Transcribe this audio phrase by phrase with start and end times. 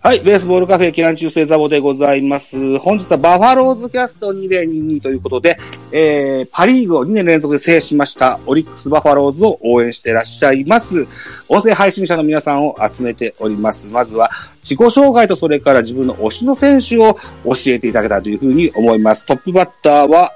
[0.00, 2.78] はい、ベースボールカフェ期間中世ザボでございます。
[2.78, 5.58] 本日はバファローズキャスト2022ということで、
[5.90, 11.08] えー、パリーグを2年連続で制しましたオリックスバファローズを応援していらっしゃいます。
[11.48, 13.88] 音声配信者の皆さんを集めております。
[13.88, 14.30] まずは
[14.62, 19.26] 自己紹介とそれから自分の推しの選手を教えていただけたらというふうに思います。
[19.26, 20.32] トップバッターは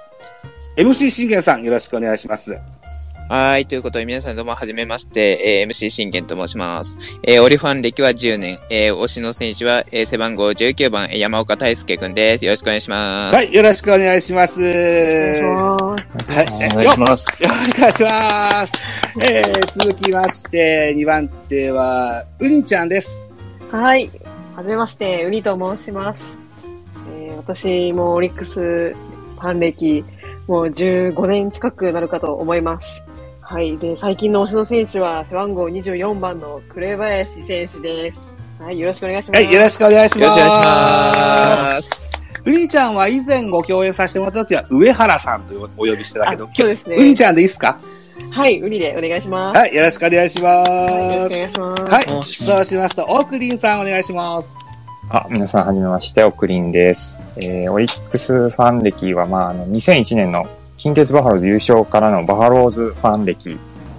[0.77, 2.59] MC 信玄さんよろしくお願いします。
[3.35, 3.65] はい。
[3.65, 6.99] ということで、皆さんどうも、はじめまして、えー MC 信玄と申します。
[7.23, 12.45] えーオリファン歴は10年、えー推しの選手は、えー背番号19番、えー山岡大輔くんです。
[12.45, 13.35] よろしくお願いします。
[13.35, 14.61] はい、よろしくお願いします。
[14.61, 16.47] はい、おお願い
[16.93, 17.43] します。
[17.43, 18.89] よろしくお願いします。
[19.23, 23.33] えー、続きまして、2番手は、ウニちゃんです。
[23.71, 24.11] はい。
[24.55, 26.21] はじめまして、ウニと申します。
[27.19, 30.05] えー私もオリックスファン歴、
[30.47, 33.03] もう15年近くなるかと思います。
[33.53, 33.77] はい。
[33.77, 38.35] で、最近の推しの選手は、背番号24番の紅林選手です。
[38.59, 38.81] はい。
[38.81, 39.43] よろしくお願いします。
[39.45, 40.21] はい、よろしくお願いします。
[40.21, 42.27] よろしくお願いします。
[42.47, 47.79] ウニちゃんは以前ご共演させてもらった時は、上原さんとお呼びしてたけど、あそうですねウニちゃんでいいですか？
[48.31, 48.59] はい。
[48.59, 49.59] ウニでお願いします。
[49.59, 51.17] はい、よろしくお願いしまはい。
[51.17, 51.37] よろしくおす。
[51.37, 51.83] 願いします。
[51.93, 54.57] はい、そうしますと、オークリンさんお願いします。
[55.11, 57.27] あ、皆さんはじめまして、オクリンです。
[57.37, 60.47] えー、オリックスファン歴は、まあ、あの、2001年の
[60.83, 63.51] 近鉄バファローズ優勝からのバファローズファン歴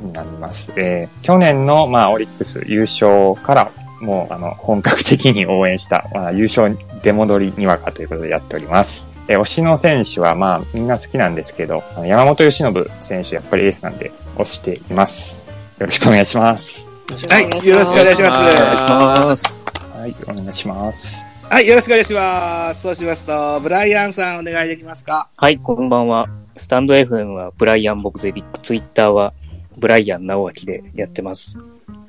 [0.02, 0.74] になります。
[0.76, 9.14] えー、去年の、まあ、オリックス優勝から、もう、あの、本格的に応援した、まあ、優勝出戻りにわかということでやっております。
[9.30, 15.72] えー、推しの選手は、まあ、みんな好きなんですけど、山本由伸選手、やっぱりエースなんで、推しています。
[15.80, 16.94] よろしくお願いします。
[17.30, 18.34] はい、よろしくお願いします。
[18.34, 19.66] お願いします。
[19.94, 21.46] はい、お願いします。
[21.50, 22.82] はい、よろしくお願いします。
[22.82, 25.30] そうしますと、ブライアンさんお願いできますか？
[25.38, 26.28] はい、こんばんは。
[26.56, 29.34] スタンド FM はブライアン・ボクゼビック、ツイッターは
[29.78, 31.58] ブライアン・直明でやってます。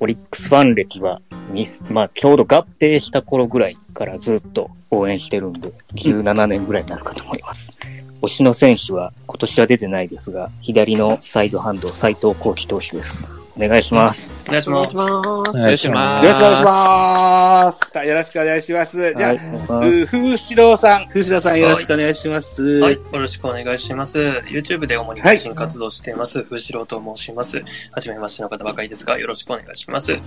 [0.01, 7.77] オリックスファン歴はミス、まあちょうど合併した頃ぐらいからずっと応援してるんで、17年ぐらいになるかと思います。
[8.21, 13.44] 推しの選手は今年は出てないですが、左のサイドハンド斎藤幸輝投手です。
[13.57, 14.37] お願いします。
[14.49, 15.09] お願いしますお願いし。
[15.15, 15.49] ます。
[15.49, 16.27] おお願いします。
[16.27, 17.99] よろしくお願いします。
[17.99, 19.15] はいよろしくお願いします。
[19.15, 22.63] じゃあ、はい、お願いしますう風志郎さん、風志郎さんよろしくお願いします。
[22.63, 24.19] はい、よろしくお願いします。
[24.47, 27.63] YouTube で主に配信活動しています、風志郎と申します。
[27.93, 30.19] はじめましての方ばかりですが、よろしくお願いします。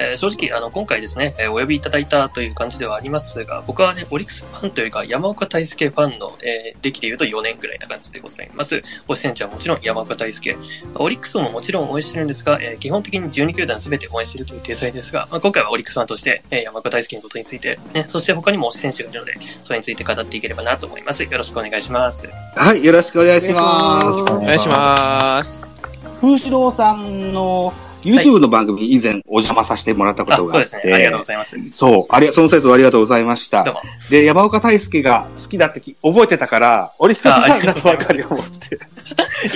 [0.00, 8.76] えー正直、あの、今回ですね、えーお呼びいただいたという感じではありますが、僕はね、オリックスファンというか、山岡大輔ファンの、えー歴で言うと4年ぐらいな感じでございます。
[9.06, 10.56] 推し選手はもちろん山岡大輔。
[10.94, 21.22] オリックスももちろん応援してるんですが、えー基本的に12球団全て応援しているという体裁ですが、まあ、今回はオリックスファンとして、えー山岡大輔のことについて、ね、そして他にも推し選手がいるので、それについて語っていければなと思います。
[21.22, 22.26] よろしくお願いします。
[22.56, 24.22] はい、よろしくお願いします。
[24.22, 25.82] おお願いします。
[26.20, 27.72] 風志郎さんの
[28.02, 30.68] YouTube の番組に以前お邪魔させてもらったこあ、とがあって。
[30.68, 30.94] そうですね。
[30.94, 31.56] ありがとうございます。
[31.72, 32.06] そう。
[32.08, 33.74] ありが、その説はありがとうございましたどう。
[33.74, 33.80] も。
[34.10, 38.76] で、山岡大輔が好きだってき覚えてたから、オリックスファンだとわかるよ、思って。
[38.76, 38.78] い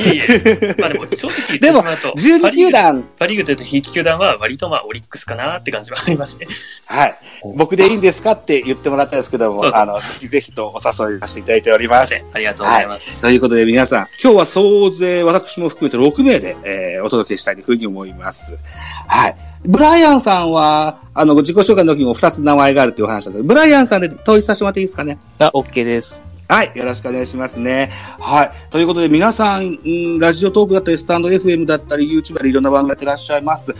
[0.09, 0.77] えいえ。
[0.79, 6.47] まあでも、正直言ってしまうと、 12球団、パリーグというと、ひいき球団は割とまあ、オリックスかなって感じはありますね。
[6.87, 7.15] はい。
[7.57, 12.27] 僕でいいんですかって言ってもらったんですけども、そうそうあの、ぜひぜひとお誘いさせていただいております。
[12.33, 13.21] ありがとうございます。
[13.21, 18.34] ということで皆さん、今日は総勢私も含めて6名で、えーお届けしたいというふうに思います。
[19.09, 19.37] はい。
[19.67, 25.19] ブライアンさんは、あの、自己紹介の時も2つ名前があるっていうお話なんですブライアンさんで統一させてもらっていいですかね？
[25.39, 26.23] あ、OK です。
[26.47, 26.73] はい。
[26.75, 27.91] よろしくお願いしますね。
[28.21, 28.51] はい。
[28.71, 33.75] ということで、皆さん、うんラジオトークだったり、スタンド FM だったり、YouTube だったり、いろんな番組やってらっしゃいます。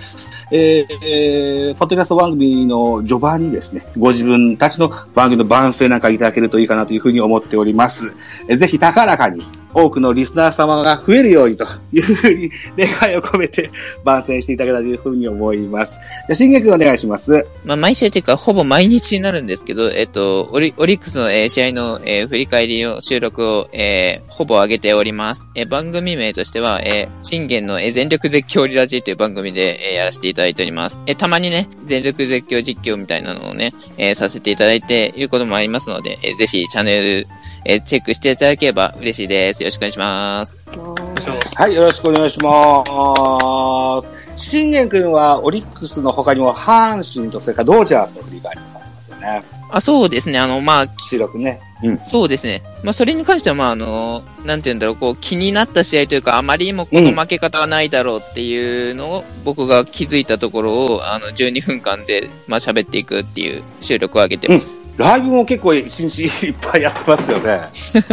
[0.51, 8.15] えーえーポッドキャスト番組の序盤にですね、ご自分たちの番組の番宣なんかいただけるといいかなというふうに思っております。
[8.49, 9.45] えーぜひ高らかに
[9.75, 13.71] 多くのリスナー様が増えるようにというふうに願いを込めて
[14.05, 15.95] 番宣していただけたというふうに思います。
[15.95, 17.47] じゃあ、新月お願いします。
[17.65, 25.49] まあ、毎週というか、ほぼ毎日になるんですけど、えっと、オリオリックスの、えー試合の、えー振り返りの収録を、えーほぼ上げております。
[25.55, 31.03] えー番組名としては、えー信玄の、えー全力絶叫リラジーという番組で、えーやらせていただいております。
[31.07, 37.27] えーたまにね、全力絶叫実況みたいなのをね、えーさせていただいていることもありますので、えーぜひチャンネル、
[37.65, 39.64] えーチェックしていただければ嬉しいです。
[39.65, 40.71] よろしくお願いします。
[40.75, 44.11] よいしょはい、よろしくお願いします。
[44.37, 49.43] 信玄君はオリックスの他にも阪神とそれからドジャースの振り返りもされますよね。
[49.71, 50.39] あ、そうですね。
[50.39, 51.63] あの、まあ、白くね。
[51.83, 52.01] うん。
[52.05, 52.63] そうですね。
[52.83, 64.84] まあ、それに関しては、まあ、あの、なんて言うんだろう、こう、気になった試合というか、あまりにもこの負け方はないだろうっていうのを、僕が気づいたところを、あの、12分間で、まあ、喋っていくっていう収録を上げてます。
[64.97, 67.63] ライブも結構一日いっぱいやってますよね。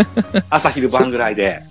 [0.50, 1.62] 朝昼晩ぐらいで。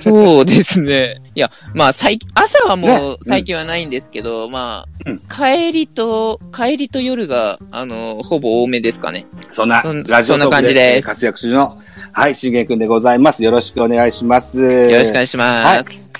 [0.00, 1.20] そうですね。
[1.34, 9.26] いや、まあ、最、朝はもう最近はないんですけど、まあ、うん帰りと、帰りと夜が、あの、ほぼ多めですかね。
[9.50, 11.78] そんなラジオトークそんな感じです活躍中の、
[12.12, 13.42] はい、しげくんでございます。
[13.42, 14.60] よろしくお願いします。
[14.60, 16.12] よよろしくお願いします。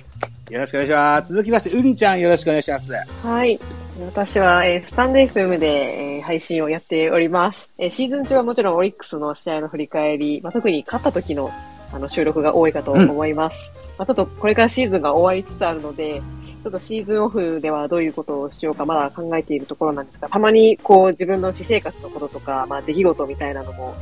[0.50, 1.32] よろしくお願いします。
[1.32, 2.92] 続きまして、うにちゃんよろしくお願いします。
[3.24, 3.58] はい。
[4.00, 7.68] 私は、えースタンド FM で、えー配信をやっております。
[7.78, 11.50] えーシーズン中はもちろんオリックスの試合の振り返り、まあ、特に勝った時の
[11.92, 13.70] あの収録が多いかと思います。
[13.98, 16.22] まあ、ちょっとこれからシーズンが終わりつつあるので、
[16.62, 23.94] ちょっとシーズンオフではどういうことをしようかまだ考えているところなんですが、たまにこう自分の私生活のこととか、まあ、出来事みたいなのも、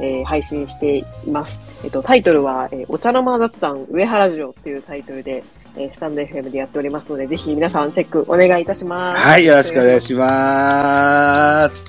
[0.00, 1.58] えー配信しています。
[1.84, 5.42] えっと、タイトルは、えーお茶の間雑談上原城っていうタイトルで、
[5.76, 9.22] えースタンド FM でやっておりますので、ぜひ皆さんチェックお願いいたします。
[9.22, 11.84] はい、よろしくお願いします。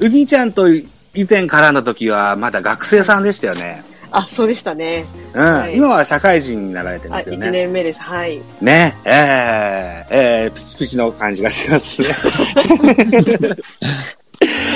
[0.00, 0.86] うにちゃんと以
[1.28, 3.82] 前からの時は、まだ学生さんでしたよね。
[4.12, 5.04] あ、そうでしたね。
[5.34, 5.42] うん。
[5.42, 7.50] はい今は社会人になられてるんあ、1ですよね。
[7.50, 8.00] 年目です。
[8.00, 8.40] はい。
[8.60, 8.94] ね。
[9.04, 12.08] ええええピチピチの感じがしますね。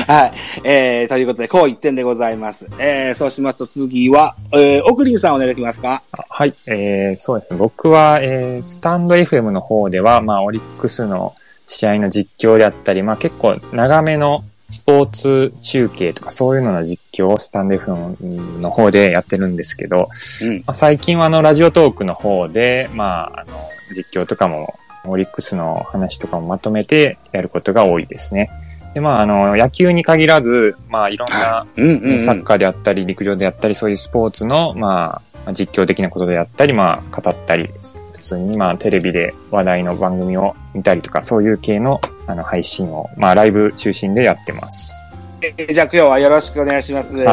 [0.08, 0.32] はい。
[0.62, 2.68] えー、ということで、こう一点でございます。
[2.78, 6.02] えー、そうしますと次は、えー、奥林さんお願いできますか？
[6.12, 7.58] あはい、えー、そうですね。
[7.58, 11.34] 僕は、えー、スタンド FM の方では、まあ、オリックスの
[11.66, 20.08] 試合の実況であったり、まあ、結構長めのスポーツ中継とかそういうのの実況をスタンド FM の方でやってるんですけど、
[20.44, 20.56] うん。
[20.58, 23.56] まあ、最近はあの、ラジオトークの方で、まあ、あの、
[23.92, 24.78] 実況とかも、
[25.08, 28.50] オリックスの話とかもまとめてやることが多いですね。
[28.96, 32.20] で、まあ、あの、野球に限らず、まあ、いろんな、うんうん、うん。
[32.22, 37.68] サッカーであったり、陸上であったり、そういうスポーツの、まあ、実況的なことであったり、まあ、語ったり、
[38.14, 44.94] 普通に、まあ、テレビで話題の番組を見たりとか、そういう系の、あの、配信を、まあ、ライブ中心でやってます。
[45.42, 47.28] えーじゃあ今日はよろしくお願いします。
[47.28, 47.32] あ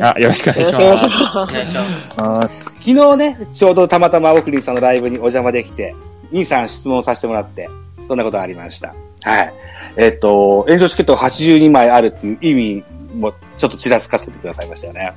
[0.00, 1.32] あ、よろしくお願いしよろしくお願います。
[1.32, 1.74] しお願いし
[2.16, 2.64] ます。
[2.64, 5.94] 昨日ね、ちょうどたまたま奥林さんのライブにお邪魔できて、
[6.32, 7.70] 兄さん質問させてもらって、
[8.08, 8.92] そんなことがありました。
[9.26, 9.52] はい。
[9.96, 12.84] えっと、炎上チケット82枚あるっていう意味
[13.14, 15.12] もちょっとちらつかせてくださいましたよね。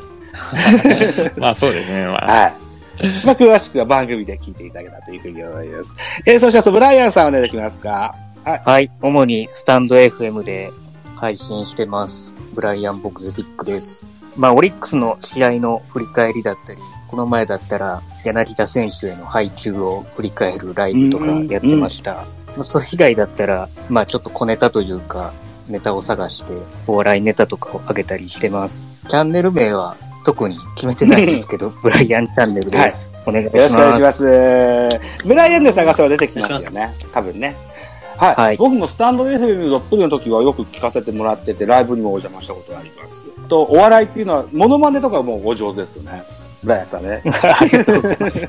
[1.37, 2.05] まあ、そうですね。
[2.05, 2.53] まあ、はい。
[3.25, 5.95] まあ、詳しくは番組で聞いていただけたらというふうに思います。
[6.25, 8.89] えー、そして、ブライアンさんお願いできますかはい。
[9.01, 10.71] 主にスタンド FM で
[11.15, 12.33] 配信してます。
[12.53, 14.07] ブライアン・ボクゼビックです。
[14.35, 22.13] まあ、オリックスの試合の振り返りだったり、この前だったら柳田選手への配球を振り返るライブとかやってました。
[22.13, 22.25] まあ、
[22.61, 25.33] それ以外だったら、まあ、ちょっと小ネタというか、
[25.67, 26.53] ネタを探して、
[26.87, 28.91] お笑いネタとかを上げたりしてます。
[29.07, 33.11] チャンネル名は特に決めてないですけど、 ブライアンチャンネルです。
[33.25, 33.57] お願いします。
[33.57, 34.99] よろしくお願いします。
[35.25, 36.93] ブライアンで探せば出てきますよね。
[37.13, 37.55] 多分ね。
[38.17, 38.35] はい。
[38.35, 43.23] はい僕もスタンド FM どっぷりの時はよく聞かせてもらってて、ライブにもお邪魔したことがあります。
[43.47, 46.23] と、お笑いっていうのは、モノマネとかもお上手ですよね。
[46.63, 47.21] ブライアンさんね。
[47.41, 48.47] ありがとうございます。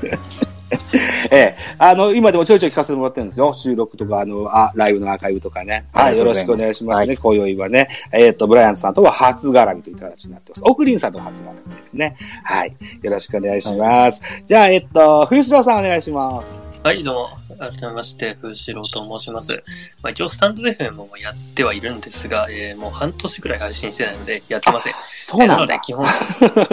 [1.31, 1.75] ええ。
[1.77, 3.53] あの、今でもちょいちょい聞かせてもらってるんですよ。
[3.53, 5.85] 収録とか、あの、あ、ライブのアーカイブとかね。
[5.93, 6.17] はい。
[6.17, 7.15] よろしくお願いしますね。
[7.15, 7.87] 今宵はね。
[8.11, 10.63] えっ、と、ブライアンさんとは初絡みという形になってます。
[10.65, 12.17] オクリンさんと初絡みですね。
[12.43, 12.75] はい。
[13.01, 14.21] よろしくお願いします。
[14.45, 16.81] じゃあ、えっと、冬城さんお願いします。
[16.83, 17.40] はい、どうも。
[17.61, 19.63] 改めまして、風志郎と申します。
[20.01, 24.93] まあ、一応、スタンド FM もやってはいるんですが、えーもう半年くらい配信してないので、やってません。
[25.27, 25.79] そうなんだえーので、。
[25.83, 26.05] 基本、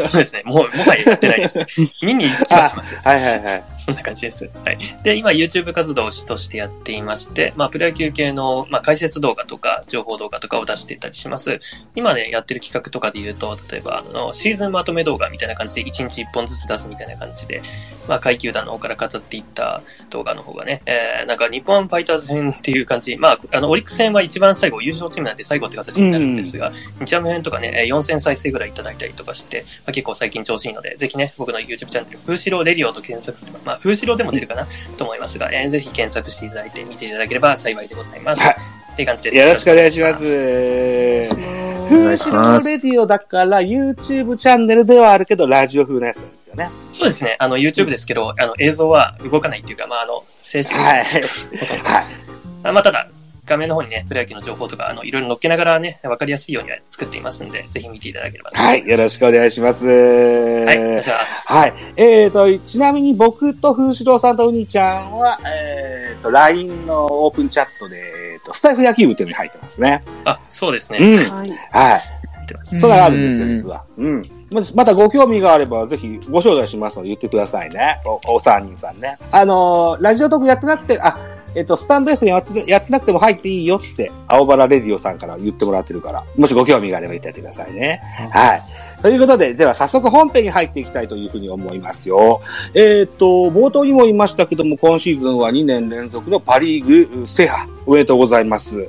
[0.09, 0.43] そうですね。
[0.47, 1.59] もう、もはややってないです。
[2.03, 2.97] 見に行きはします。
[2.97, 3.65] はいはいはい。
[3.77, 4.51] そんな感じです。
[4.65, 4.79] はい。
[5.03, 11.59] で、今 YouTube 活動を主としてやっていまして、まあ、プロ野球系の、まあ、解説動画とか、情報動画とかを出していたりします。
[11.95, 17.61] 今ね、やってる企画とかで言うと、例えば、あの、シーズンまとめ動画みたいな感じで、1日1本ずつ出すみたいな感じで、
[18.09, 26.73] まあ、階級団の方から語っていった動画の方がね、えー、なんか日本ファイターズ戦っていう感じ、まあ、あの、オリックス戦は一番最後、優勝チームなんで最後って形になるんですが、
[27.05, 34.67] 日ハム編とかね、えー4000再生ぐらいいただいたりとかして、まあ、結構最近調子いいので、ぜひね、僕の YouTube チャンネル、風志郎レディオと検索すれば、まあ、風志郎でも出るかな
[34.97, 38.43] と思いますが、えーぜひ検索していただいて見ていただければ幸いでございます。
[38.43, 39.37] はいっていう感じです。
[39.37, 40.25] よろしくお願いします。
[40.25, 46.71] お風願いし城ますレディオだから YouTube チャンネルではあるけど、ラジオ風なやつなんですよね。
[46.93, 47.37] そうですね。
[47.39, 51.05] あの、YouTube ですけど、あの、映像は動かないっていうか、まあ、あの、静止はい。
[51.05, 52.05] はい。
[52.65, 53.09] あまあ、ただ、
[53.47, 58.89] 画面の方にね、プロ野球の情報とか、あの、いろいろ載っけながらね、わかりやすいようには作っていますんで、ぜひ見ていただければと思はいい。
[58.89, 59.87] よろしくお願いします。
[59.87, 59.93] は
[60.73, 61.47] い、お願いします。
[61.47, 61.75] はい。
[61.97, 68.18] えーと、ちなみに僕と風志郎さんとうにちゃんは、えーと、LINE のオープンチャットで、えー
[68.49, 70.05] と、スタイフ野球部っていうのに入ってますね。
[70.25, 70.99] あ、そうですね。
[71.01, 71.17] うん。
[71.35, 71.49] はい。
[71.49, 71.49] はい。
[71.49, 72.79] 入ってます。
[72.79, 73.85] それがあるんですよ、実は。
[73.97, 74.23] うん。
[74.53, 78.01] ままたご興味があれば、ぜひご招待しますので言ってくださいね。
[78.27, 79.19] お、お三人さんね。
[79.31, 81.19] あのーラジオトークやってなくて、あ、
[81.55, 88.01] えっと、スタンド F やってやってなくても入っていいよって、青バラレディオさんから言ってもらってるから、もしご興味があれば言ってやってくださいね。
[88.31, 88.63] はい。
[89.03, 92.41] ということで、では早速本編に入っていきたいというふうに思いますよ。
[92.75, 98.89] えっ、と、冒頭にも言いましたけども、今シーズンは2年連続のパリーグ制覇、おめでとうございます。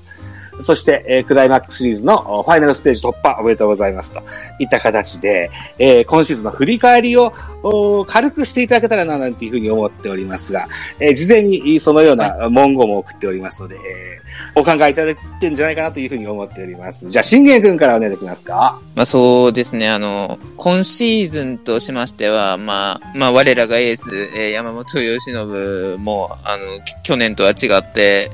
[0.61, 4.21] そして、えークライマックスシリーズのおファイナルステージ突破おめでとうございますと
[4.59, 10.67] いった形で、えー今シーズンの振り返りをお軽くしていただけたらななんていうふうに思っておりますが、
[10.99, 17.09] えー事前にそのような文言も送っておりますので、えーお考えいただいてるんじゃないかなというふうに思っております。
[17.09, 18.79] じゃあ、信玄君からお願いできますか？
[18.95, 28.31] まあそうですね、あの、今シーズンとしましては、まあ、まあ我らがエース、えー山本由伸も、あの、き去年とは違って、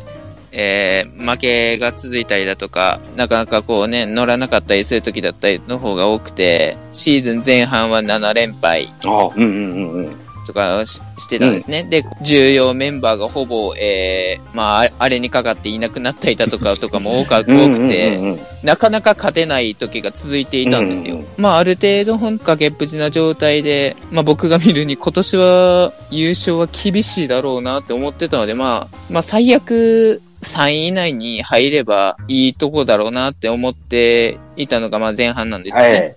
[0.56, 10.16] えー負けが続いたりだとか、なかなかこうね、乗らなかったりする時だったりの方が多くて、シーズン前半は7連敗あうんうんうんうん。
[10.46, 11.84] とかししてたんですね。
[11.84, 21.18] で、重要メンバーがほぼ、えーまあ、ああれにかかっていなくなったりだとか とかも多か多くて、うんうんうんうんなかなか勝てない時が続いていたんですよ。
[21.18, 35.90] うんうんまあ、ある程度、本崖っぷちな状態で、まあ、僕が見るに今年は優勝は厳しいだろうなって思ってたので、まあ、まあ、最悪3位以内に入ればいいとこだろうなって思っていたのが、まあ、前半なんですよね。
[35.90, 36.16] はい。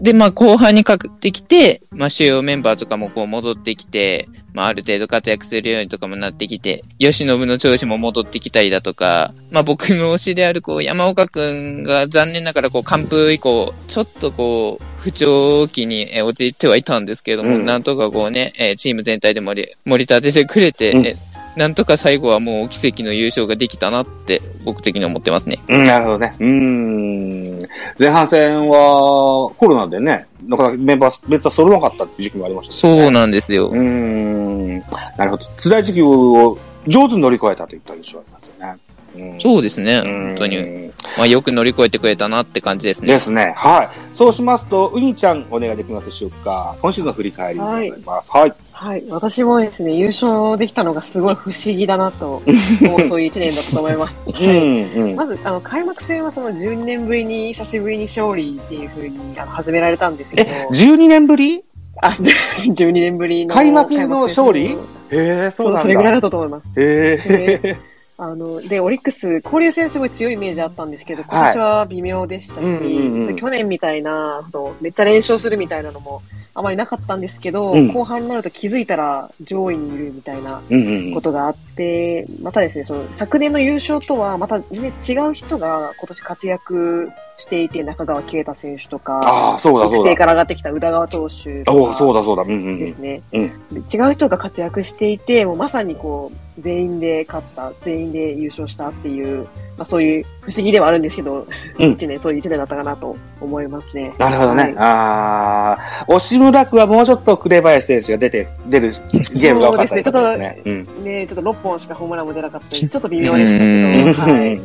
[0.00, 21.16] で、まあ、後半にかけてきて、まあ、主要メンバーとかもこう戻ってきて、まあ、ある程度活躍するようにとかもなってきて、吉信の調子も戻ってきたりだとか、まあ、僕の推しである、こう、山岡くんが残念ながら、こう、完封以降、ちょっとこう、不調期にえー陥ってはいたんですけれども、うんなんとかこうね、えーチーム全体で盛り、盛り立ててくれて、うんえ
[21.56, 25.60] なんとか最後はもう奇跡の優勝ができたなって、僕的に思ってますね。
[25.68, 26.32] うん、なるほどね。
[26.38, 27.68] うーん。
[27.98, 33.10] 前半戦はコロナでね、なかなかメンバー、別は揃わなかったっていう時期もありましたそうね。
[33.10, 33.68] なんですよ。
[33.68, 34.78] うーん。
[34.78, 35.46] なるほど。
[35.58, 38.76] 辛い時期を上手に乗り越えたといった印象ありますよね。
[39.14, 40.90] うんそうですね、うん本当に。
[41.18, 43.20] まあ、よく乗り越えてくれたなって感じですねで。
[43.20, 43.52] すね。
[43.56, 43.88] はい。
[44.16, 46.76] そうしますと、ウニちゃんお願いできますでしょうか。
[46.80, 48.30] 今シーズンの振り返りでございます。
[48.30, 48.54] はい。
[48.82, 49.04] はい。
[49.10, 52.42] 私もですね、優勝できたのがすごい不思議だなと
[52.82, 54.14] 思う、そういう一年だったと思います。
[54.26, 55.14] う はい。
[55.14, 61.64] まず、あの、開幕戦はその12年ぶりに、久しぶりに勝利っていう風にあの始められたんですけど、え、12年ぶり？
[62.02, 62.08] あ、
[62.66, 64.72] 12年ぶりの開幕の勝利？
[64.72, 64.76] へ
[65.12, 65.74] え、そなんだ。
[65.74, 66.66] そううそれぐらいだったと思います。
[66.76, 67.76] へえ。
[68.18, 74.42] あの、で、オリックス、交流戦すごい強いイメージあったんですけど、今年は微妙でしたし、去年みたいな、
[74.80, 76.20] めっちゃ連勝するみたいなのも
[76.54, 89.86] あまりなかったんですけど、うん後半になると気づいたら上位にいるみたいなうんうんことがあって、またですね、その昨年の優勝とはまた全然違う人が今年活躍していて、中川圭太選手とか、ああ、そうだ。
[89.86, 92.42] 育成から上がってきた宇田川投手とかそうだそうだ。
[92.42, 92.78] うんうんうん。
[92.78, 101.46] ですね、うんで違う人が活躍していて、もうまさにこう、全員で勝った、全員で優勝したっていう、まあそういう不思議ではあるんですけど、
[101.78, 104.12] うん一年、そういう一年だったかなと思いますね。
[104.18, 104.62] なるほどね。
[104.62, 108.88] はいああ、押村区はもうちょっと紅林選手が出て、出る
[109.34, 110.62] ゲームが多かったですね。
[110.64, 111.04] うん。
[111.04, 114.60] ねちょっと6本しかホームランも出なかったり、ちょっと微妙でしたけど、はい。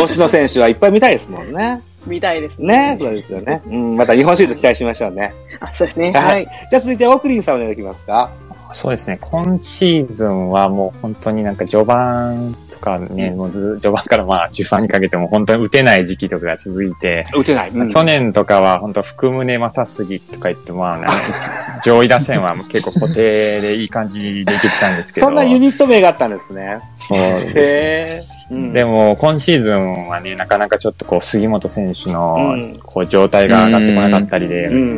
[0.00, 1.82] 星野選手はいっぱい見たいですもんね。
[2.06, 2.96] 見たいですね。
[2.96, 3.62] ねそうですよね。
[3.66, 5.34] うん、また日本シリーズ期待しましょうね。
[5.60, 6.12] あ、そうですね。
[6.12, 6.48] はいはい。
[6.70, 8.30] じゃあ続いて、オクリンさんお願いできますか？
[8.72, 9.18] そうですね。
[9.20, 17.70] 今シーズンはもう本当になんか序盤とかね、もうず序盤からまあ中盤にかけても本当に打てない時期とかが続いて、打てない。
[17.70, 21.08] うん去年とかは本当福宗正杉とか言ってまあな
[21.82, 25.26] 上位打線は結構固定でいい感じでいけてたんですけど。
[25.26, 26.78] そんなユニット名があったんですね。
[26.94, 27.58] そうです。
[27.58, 28.22] へえ。
[28.50, 34.96] うんでも、今シーズンはね、なかなかちょっとこう、杉本選手うのん、こう、状態が上がってこなかったりで、うん。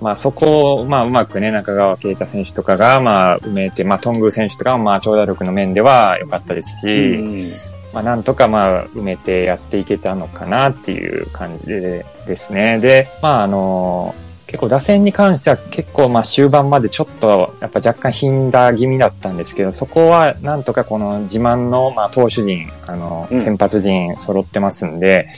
[0.00, 12.78] まあそこを、まあうまくね、中川圭太選手とかが、まあ埋めて、まあトングー選手とかもまあ長打力の面では良かったですし、まあなんとかまあ埋めてやっていけたのかなっていう感じでですね。
[12.78, 14.14] で、まああの、
[14.46, 25.28] 結構打線に関しては結構まあ終盤までちょっとやっぱ若干頻打気味だったんですけど、そこはなんとかこの自慢のまあ投手陣、あのうん、先発陣揃ってますんで、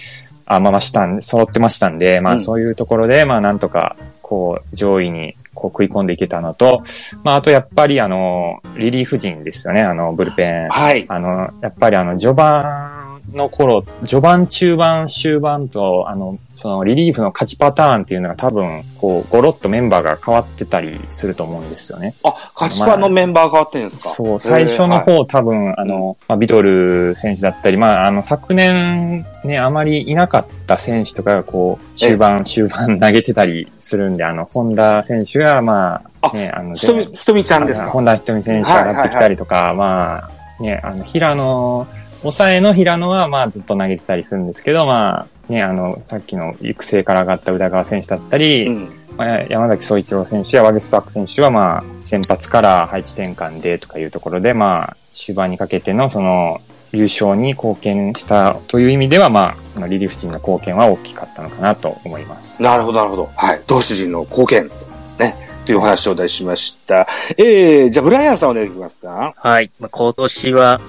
[0.46, 3.96] あ、まあまあしたん、揃ってましたんで、まうんあそういうところでまあなんとか
[4.30, 6.84] こう上位にこう食い込んでいけたのと、
[7.24, 10.68] まああとやっぱりあの、リリーフ陣ですよね、あの、ブルペン。
[10.68, 11.04] はい。
[11.08, 12.99] あの、やっぱりあの、序盤
[13.32, 22.14] の頃、序盤、中盤、終盤と、あの、そのリリーフの勝ちパターンっていうのが多分、こう、ゴロッとメンバーが変わってたりすると思うんですよね。
[22.22, 24.08] あ、勝ちパンのメンバー変わってるんですか？
[24.10, 37.88] そう、最初の方、多分、あの、まあ、ビトル選手だったり、まあ、あの、昨年ね、あまりいなかった選手とかが、こう、中盤、終盤投げてたりするんで、あの、本田選手が、まあ、あね、あの、ひとみ、ひとみちゃんですか？
[37.88, 41.86] 本田仁美選手上がってきたりとか、まあ、ね、あの、平野、
[42.22, 48.92] 抑えの平野は、まあ、ずっと投げてたりするんですけど、まあ、ね、あの、さっきの育成から上がった宇田川選手だったり、うん。
[49.16, 56.58] まあ、山崎総一郎選手やワゲストアック選手は、まあ、先発から配置転換でとかいうところで、まあ、終盤にかけての、その、
[56.92, 62.62] 優勝に貢献したという意味では、まあ、そのリリーフ陣の貢献は大きかったのかなと思います。
[62.64, 63.30] なるほど、なるほど。
[63.36, 63.60] はい。
[63.68, 64.70] 同志陣の貢献、
[65.18, 65.36] ね、
[65.66, 67.06] というお話をお題しました。
[67.36, 69.34] えー、じゃあ、ブライアンさんお願いできますか？
[69.36, 69.70] はい。
[69.78, 70.80] まあ、今年は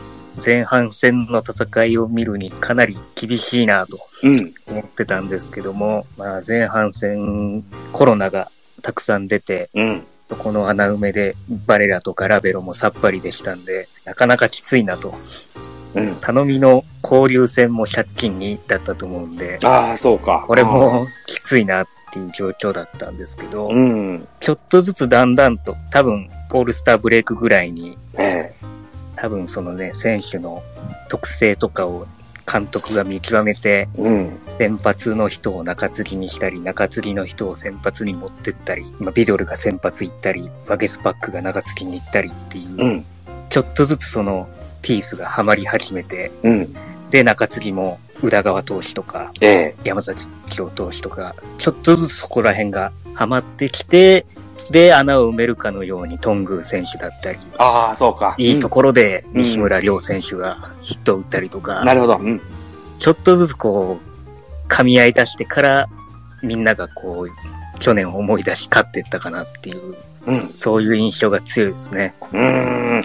[0.44, 4.54] 前半戦の戦いを見るにかなり厳しいなとうん。
[4.68, 10.04] 思ってたんですけども、まあ、前半戦コロナがたくさん出て、うん。
[10.30, 11.36] そこの穴埋めで
[11.68, 15.14] バレラとかラベロもさっぱりでしたんで、なかなかきついなと。
[15.94, 16.16] うん。
[16.16, 20.46] 頼みの交流戦も借金にだったと思うんで、ああ、そうか。
[20.48, 24.28] これもきついなっていう状況だったんですけど、うん。
[24.40, 28.54] ちょっとずつだんだんと、多分、オールスターブレイクぐらいに、え
[29.22, 30.64] 多分そのね、選手の
[31.08, 32.08] 特性とかを
[32.52, 34.40] 監督が見極めて、えうん。
[34.58, 43.06] 先発の人を中継ぎにしたり、中継ぎの人を先発に持ってったり、まあ、ビドルが先発行ったり、バゲスパックが中継ぎに行ったりっていう、うん。
[43.50, 44.50] ちょっとずつその
[44.82, 46.76] ピースがはまり始めて、うん。
[47.12, 54.26] で、中継ぎも宇田川投手とか、ええ山崎一郎投手とか、ちょっとずつそこら辺がはまってきて、
[54.70, 58.36] で、穴を埋めるかのように頓宮選手だったり、ああ、そうか。
[58.38, 62.18] いいところでうん西村亮選手がヒットを打ったりとうんか、なるほど。
[62.18, 62.42] うん。
[63.00, 65.90] ちょっとずつこう、噛み合い出してから、
[66.44, 69.96] みんながこう、去年を思い出し勝っていったかなっていう、
[70.28, 70.50] うん。
[70.54, 72.14] そういう印象が強いですね。
[72.32, 73.04] うーん。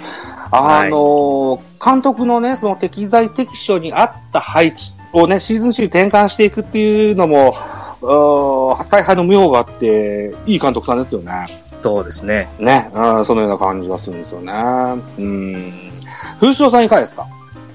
[0.50, 7.52] あのー監督のね、その適材適所に合った配置をね、シーズン中に転換していくっていうのも、
[8.00, 11.44] 采配の妙があって、いい監督さんですよね。
[11.82, 12.48] そうですね。
[12.58, 14.52] ね、うん、そのような感じがするんですよね。
[15.18, 15.72] うん。
[16.40, 17.26] 風潮さんいかがですか？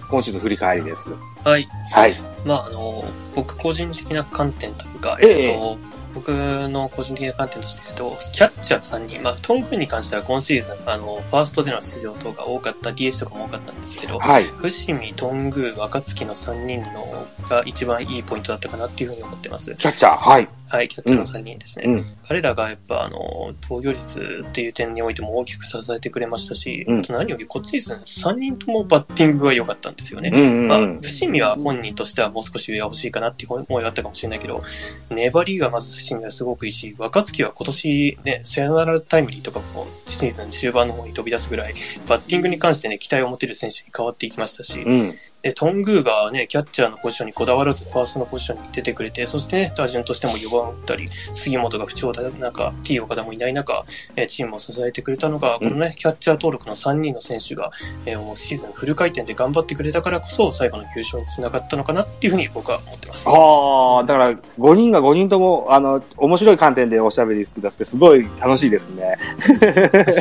[0.09, 1.13] 今週の振り返りです。
[1.45, 1.67] はい。
[1.91, 2.13] はい。
[2.45, 3.03] まあ、あの、
[3.35, 5.77] 僕個人的な観点というか、えええっと、
[6.13, 14.43] 僕の個人的な観点として、と、キャッチャー3人、まあ、トングに関しては今シーズン、あの、ファーストでの出場等が多かった、DH とかも多かったんですけど、はい。
[14.43, 19.75] 伏見、トング、若月の3人のが一番いいポイントだったかなっていうふうに思ってます。
[19.75, 20.47] キャッチャー、はい。
[20.71, 21.85] はい、キャッチャーの3人ですね。
[21.85, 22.03] うん。
[22.25, 23.19] 彼らがやっぱあの、
[23.67, 30.31] 防御率っていう点においても大きく支えてくれましたし、うんあと何より今シーズン3人ともバッティングが良かったんですよね。
[30.33, 34.61] うんまあ、うん伏見は本人としてはもう少し上が欲しいかなっていう思いがあったかもしれないけど、
[35.09, 41.73] 粘りがまず伏見はすごくいいし、若月は今年ね、サヨナラタイムリーとかもシーズン終盤の方に飛び出すぐらい、
[42.07, 45.13] バッティングに関してね、期待を持てる選手に変わっていきましたし、うん。
[45.41, 53.83] で、トングーがね、キャッチャーのポジションにこだわらず、ファーストのポジションに出てくれて、そしてね、打順としても4番を打ったり、杉本が不調だ中、T 岡田もいない中、
[54.15, 57.71] えーチームを支えてくれたのが、このね、キャッチャー登録の3人の選手が、
[58.05, 63.27] えーもうシーズンフル回転で頑張ってくれたからこそ、最後の優勝につながったのかなっていうふうに僕は思ってます。
[63.27, 69.17] ああ、だから、5人が5人とも、あの、面白い観点でおしゃべりくださって、すごい楽しいですね。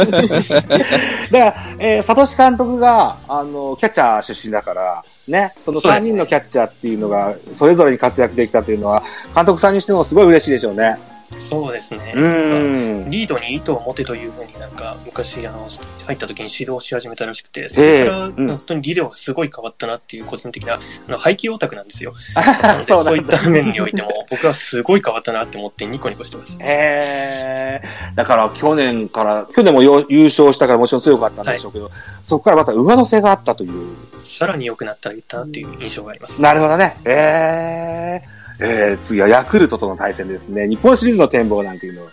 [1.30, 9.02] だから、えー、サトシ監督が、あの、キャッチャー出身だから、ね、その3そうですね人のキャッチャーっていうのが、それぞれに活躍できたというのは、
[9.34, 10.98] 監督さんにしてもすごい嬉しいでしょうね。
[11.36, 12.12] そうですね。
[12.14, 13.10] うーん。
[13.10, 15.68] リードに意図を持てというふうになんか昔あの
[16.06, 20.78] 入った時に指導し始めたらしくて、それからうん本当にリレーがすごい変わったなっていう個人的なあ
[21.10, 22.14] の廃棄オタクなんですよ。
[22.18, 23.20] そうなのでそうない。
[23.20, 26.56] った面においても僕はすごい変わったなって思ってニコニコしてます。
[26.60, 27.82] へえ。
[28.14, 31.90] だから去年から、去年もよ優勝したからもちろん強かったんでしょうけど、
[32.24, 33.96] そこからまた上乗せがあったという。
[34.24, 36.42] さらに良くなったなっていう印象があります。
[36.42, 36.96] なるほどね。
[37.04, 40.68] えー、えー、次はヤクルトとの対戦ですね。
[40.68, 42.08] 日本シリーズの展望なんていうのを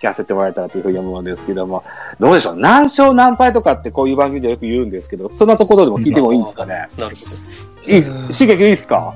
[0.00, 1.84] 聞かせてもらえたらというふうに思うんですけども、
[2.20, 2.56] どうでしょう？
[2.56, 6.86] 何勝何敗とかってこういう番組でよく言うんですけど、そんなところでも聞いてもいいんですかね？
[6.98, 7.22] なるほ
[7.86, 9.14] いい、刺激いいですか？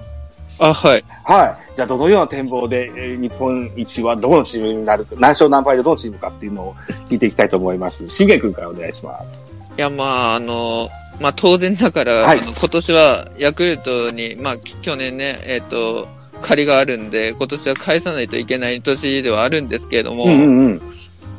[0.59, 1.05] あ、はい。
[1.25, 1.75] はい。
[1.75, 6.75] じゃあ、どのような展望で、えー日本一はどこのチームになるか、何勝何敗でどのチームかっていうのを
[7.09, 8.09] 聞いていきたいと思います。
[8.09, 9.53] しげくんからお願いします。
[9.77, 16.09] いや、まあ、あの、まあ、当然ながら、はいあの今年はヤクルトに、まあ、き去年ね、えっ、と、
[16.43, 20.83] 借りがあるんで、今年は返さないといけない年ではあるんですけれども、うんうんうん。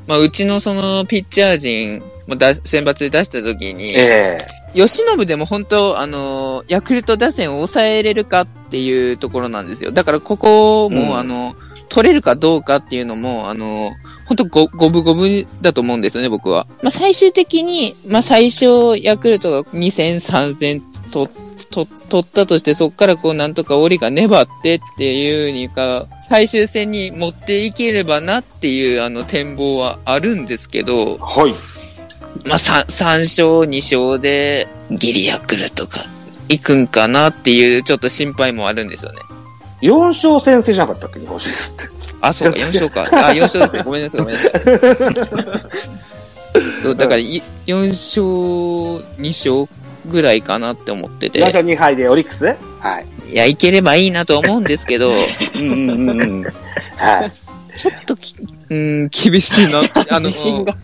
[0.07, 4.37] まあ、うちのその、ピッチャー陣、まあだ選抜で出した時に、え
[4.73, 9.91] 吉信でも本当、あの、ヤクルト打線を抑えれるかっていうところなんですよ。
[9.91, 11.55] だからここも、うんあの、
[11.89, 13.91] 取れるかどうかっていうのも、あの、
[14.25, 16.65] 本当ご、五分五分だと思うんですよね、僕は。
[16.81, 20.81] まあ、最終的に、まあ、最初、ヤクルトが2戦、3戦
[21.11, 21.27] と、
[21.69, 31.53] と、取ったとして、そこからこう、なんとか折が粘ってっていうにか、最終戦に持っていければなっていう、あの、展望はあるんですけどー、、はい。
[32.45, 36.05] まあ、3, 3勝、2勝で、ギリヤクルトか、
[36.49, 39.19] 行くんかなっていう、ちょっと心配もあるんですよね。
[39.81, 41.19] 4勝先制じゃなかったっけ？
[41.19, 41.93] 日本シリーズって。
[42.21, 43.01] あ、そうか、4勝か。
[43.03, 43.83] あ、4勝ですね。
[43.83, 44.51] ごめんなさい、ごめんなさい。
[46.83, 48.23] そう、だから、い4勝、
[49.19, 49.27] 2
[49.65, 49.67] 勝
[50.07, 51.45] ぐらいかなって思ってて4。
[51.45, 52.45] 勝2敗でオリックス？
[52.79, 53.05] はい。
[53.31, 55.13] いや、いければいいなと思うんですけど、
[55.55, 56.43] うんうんうんうん。
[56.97, 57.31] はい。
[57.77, 58.35] ちょっとき、
[58.69, 60.75] うーん、厳しいな、あの、自信が。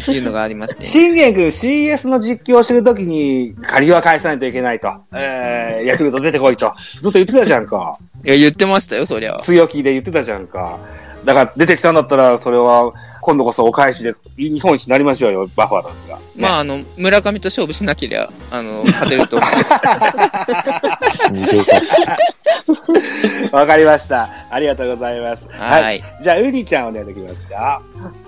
[0.00, 0.84] っていうのがありまして。
[0.84, 4.92] 信玄君 CS の実況をしてるときに、借りは返さないといけないと。
[5.12, 6.72] えー、ヤクルト出てこいと。
[7.00, 7.96] ずっと言ってたじゃんか。
[8.24, 9.38] いや、言ってましたよ、そりゃ。
[9.40, 10.78] 強気で言ってたじゃんか。
[11.24, 16.18] だから出てきたんだったら、それは、今度こそお返しで日本一になりましょうよ、バファローズが。
[16.36, 19.50] まあ、あの、村上と勝負しなけりゃ、あの、勝てると思う。
[23.52, 24.30] わかりました。
[24.50, 25.46] ありがとうございます。
[25.50, 26.00] はい。
[26.22, 27.82] じゃあ、ウニちゃんお願いできますか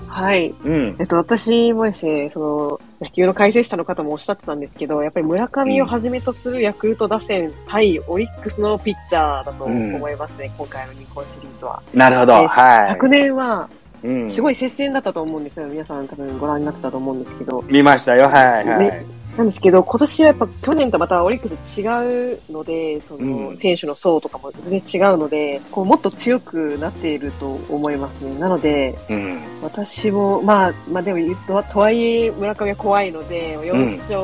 [0.09, 0.55] はい。
[0.65, 1.03] うんえ。
[1.03, 11.83] っと、私もですね、その、野球の解説者の方もおっしゃってたんですけど、やっぱり村上をはじめとするヤクルト打線対オリックスのピッチャーだと思いますね、今回の日本シリーズは。
[11.95, 12.41] なるほど。
[12.41, 12.89] ではい。
[12.91, 13.69] 昨年は、
[14.05, 14.33] うん。
[14.33, 15.67] すごい接戦だったと思うんですよ。
[15.67, 17.65] 皆さん多分ご覧になってたと思うんですけど。
[17.69, 18.79] 見ましたよ、はい、はい。
[18.79, 28.39] ねなんですけど、今年はやっぱ去年とまたオリックス違うので、その、うん選手の層とかも全然違うので、こうもっと強くなっていると思いますね。
[28.39, 29.41] なので、うん。
[29.63, 34.19] 私も、まあ、まあでもと、とはいえ村上は怖いので、4勝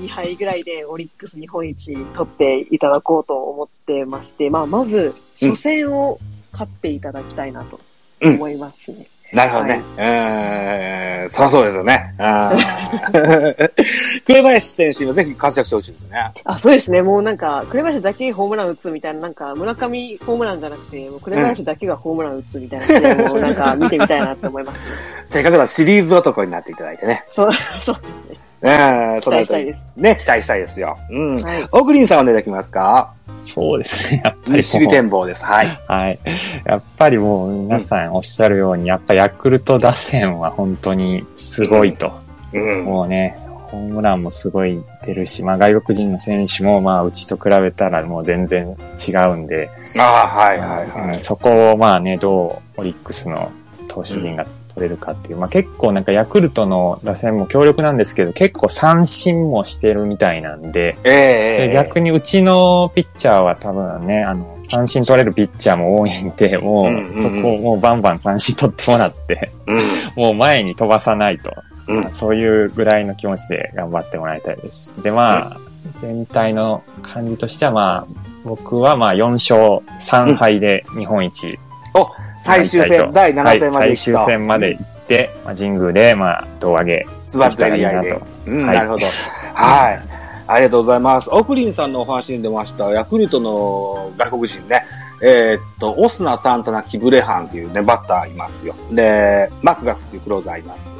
[0.00, 6.18] 2敗ぐらいでオリックス日本一取っていただこうと思ってまして、まあまず、初戦を
[6.52, 7.78] 勝っていただきたいなと
[8.22, 9.06] 思いますね。
[9.32, 9.82] なるほどね。
[9.96, 12.14] うーん、そりゃそうですよね。
[14.24, 16.32] 紅林選手もぜひ活躍してほしいですね。
[16.44, 17.02] あ、そうですね。
[17.02, 24.80] もうなんか、紅林だけホームラン打つみたいな、なんか、村上ホームランじゃなくて、もう紅林だけがホームラン打つみたいな試合も、なんか見てみたいなって思いますね。
[25.28, 27.24] せっかくのシリーズ男になっていただいてね。
[27.30, 27.50] そう、
[27.82, 27.96] そう、
[28.30, 29.82] うん、その期待したいです。
[29.96, 30.98] ね、期待したいですよ。
[31.10, 31.42] うん。
[31.42, 31.68] はい。
[31.72, 33.14] オグリンさんお願いできますか？
[33.34, 34.22] そうですね。
[34.24, 35.44] やっぱりもう西尻展望です。
[35.44, 35.66] はい。
[35.86, 36.18] はい。
[36.64, 42.12] やっぱりもう皆さんおっしゃるように、やっぱヤクルト打線は本当にすごいと。
[42.52, 42.84] うん。
[42.84, 43.38] もうね、
[43.70, 49.68] ホームランもすごい出るし、まあ外国人の選手もまあうちと比べたらもう全然違うんで、
[49.98, 51.08] ああ、はいはいはい。
[51.08, 53.52] うんそこをまあね、どうオリックスの
[53.86, 54.46] 投手陣が
[54.78, 69.80] 取れるかっていう、まあ結構なんかヤクルトの打線も強力なんですけど、結構三振もしてるみたいなんで、ええええで逆にうちのピッチャーは多分ね、あの、三振取れるピッチャーも多いんで、もう、うんうんうんそこをもうバンバン三振取ってもらって、うん。
[70.22, 71.52] もう前に飛ばさないと、
[71.88, 75.02] うんそういうぐらいの気持ちで頑張ってもらいたいです。
[75.02, 75.56] で、まあ、
[76.00, 81.58] 全体の感じとしては、まあ、僕はまあ4勝3敗で日本一。
[81.94, 84.12] お、最終戦、第7戦まではい、行くと。
[84.12, 88.52] 最終戦まで行って、まあ、神宮で、まあ、胴上げズバッとやり合いでできたらいいな。
[88.52, 89.06] うん、はいなるほど。
[89.54, 90.00] はい。
[90.46, 91.28] ありがとうございます。
[91.30, 94.82] オクリンさんのお話に出ました、ヤクルトの外国人ね。
[95.20, 98.74] えーっと、オスナ、サンタナ、キブレハンっていうね、バッターいますよ。
[98.92, 100.97] で、マクガフっていうクローザーいます。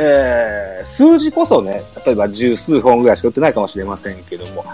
[0.00, 4.64] えー、数字こそね、例えば十数本ぐらいしか売ってないかもしれませんけども、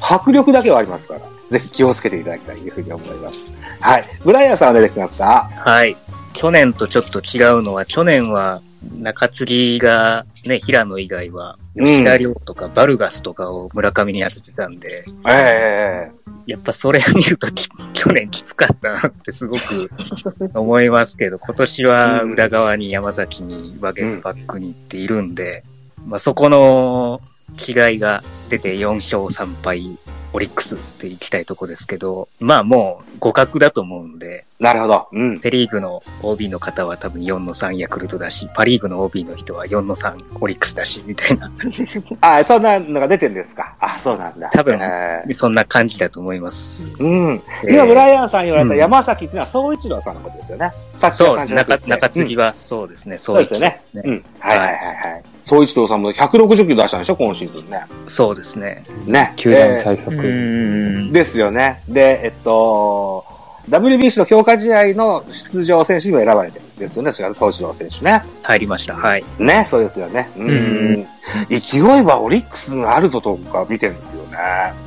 [0.00, 3.48] 迫力だけはありますから、ぜひ気をつけていただきたいというふうに思います。
[3.80, 4.04] はい。
[4.24, 5.48] ブライアンさんは出てきますか？
[5.54, 5.96] はい。
[6.32, 8.60] 去年とちょっと違うのは、去年は
[8.98, 16.12] 中継ぎがね、平野以外は、吉田亮とかバルガスとかを村上に当ててたんで、ええ。
[16.46, 19.90] やっぱそれを見るとき 去年きつかったなってすごく
[20.54, 25.62] 思いますけど、今年は裏側に山崎にワゲスパックにっているんで、
[26.06, 27.20] まあそこの
[27.58, 29.98] 違いが出て4勝3敗
[30.34, 35.08] オリックスって行きたいとこですけど、まあもう互角だと思うんで、なるほど。
[35.12, 35.40] うん。
[35.40, 41.50] セリーグの OB の方は多分4の3ヤクルトだし、パリーグの OB の人は4の3オリックスだし、みたいな、
[42.22, 43.74] あ、そんなのが出てるんですか？
[43.80, 44.48] あ、そうなんだ。
[44.50, 46.88] 多分えーそんな感じだと思います。
[46.98, 47.42] うん。
[47.64, 50.72] えー今、ブライアンさんに言われたうん山崎っていうのは、総一郎さんのことですよね。
[50.92, 53.82] さっきそう、中継ぎはそうですね、そうですよね。
[53.92, 54.24] ねうん。
[54.38, 54.82] はいはいはいは
[55.18, 55.22] い。
[55.46, 57.84] 総一郎さんも160キロ出したんでしょ今シーズンね。
[58.06, 58.84] そうですね。
[59.06, 59.32] ね。
[59.36, 60.16] 球団最速。
[60.16, 61.12] うーん。
[61.12, 61.82] ですよね。
[61.88, 63.24] で、えっと、
[63.68, 67.12] WBC の強化試合の出場選手にも選ばれてるんですよね。
[67.12, 68.22] 総一郎選手ね。
[68.42, 68.94] 入りました。
[68.94, 69.24] はい。
[69.38, 70.30] ね、そうですよね。
[70.36, 70.48] うん。
[70.48, 70.52] う
[70.98, 71.06] ん
[71.48, 74.38] 勢いはオリックスがあるぞとか見てるんですよね。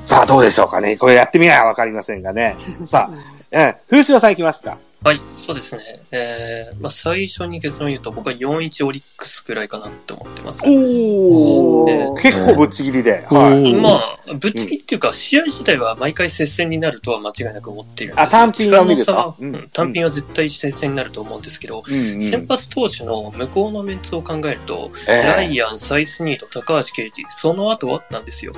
[0.04, 0.98] さあ、どうでしょうかね。
[0.98, 2.58] これやってみないわかりませんがね。
[2.86, 3.76] さあ、うん。
[3.90, 4.78] 風潮さんいきますか。
[5.06, 5.84] はい、そうですね。
[6.10, 10.64] えー、まあ最初に結論言うと僕は4-1オリックスくらいかなって思ってます。
[10.66, 13.24] おえー、結構ぶっちぎりで。
[13.30, 13.76] はい。
[13.80, 18.28] まあ、ぶっちぎりっていうか、試合自体は毎回接戦になるとは間違いなく思っているんですよ。
[18.28, 19.36] あ単品は見ると。
[19.40, 19.56] うん。
[19.56, 19.70] うん。
[19.70, 21.94] 単品は絶対接戦になると思うんですけど、うん。
[21.94, 22.22] うん。
[22.24, 25.22] 先発投手の向こうのメンツを考えると、ええ。
[25.22, 28.54] ライアン、サイスニート、高橋奎二、その後はなんですよ。